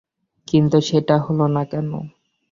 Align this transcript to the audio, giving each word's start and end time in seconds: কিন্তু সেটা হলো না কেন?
কিন্তু 0.47 0.77
সেটা 0.89 1.15
হলো 1.25 1.45
না 1.55 1.63
কেন? 1.71 1.89